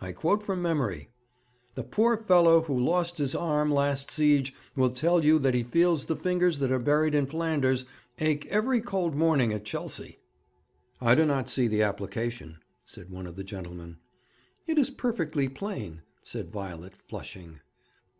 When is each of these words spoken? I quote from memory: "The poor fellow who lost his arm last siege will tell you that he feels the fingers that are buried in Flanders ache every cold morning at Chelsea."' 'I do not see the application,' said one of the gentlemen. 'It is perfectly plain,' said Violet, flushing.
I 0.00 0.12
quote 0.12 0.40
from 0.44 0.62
memory: 0.62 1.08
"The 1.74 1.82
poor 1.82 2.16
fellow 2.16 2.62
who 2.62 2.78
lost 2.78 3.18
his 3.18 3.34
arm 3.34 3.72
last 3.74 4.08
siege 4.08 4.54
will 4.76 4.90
tell 4.92 5.24
you 5.24 5.36
that 5.40 5.52
he 5.54 5.64
feels 5.64 6.04
the 6.06 6.14
fingers 6.14 6.60
that 6.60 6.70
are 6.70 6.78
buried 6.78 7.12
in 7.12 7.26
Flanders 7.26 7.84
ache 8.20 8.46
every 8.46 8.80
cold 8.80 9.16
morning 9.16 9.52
at 9.52 9.64
Chelsea."' 9.64 10.20
'I 11.00 11.14
do 11.16 11.24
not 11.24 11.48
see 11.48 11.66
the 11.66 11.82
application,' 11.82 12.58
said 12.86 13.10
one 13.10 13.26
of 13.26 13.34
the 13.34 13.42
gentlemen. 13.42 13.96
'It 14.64 14.78
is 14.78 14.90
perfectly 14.90 15.48
plain,' 15.48 16.02
said 16.22 16.52
Violet, 16.52 16.94
flushing. 17.08 17.58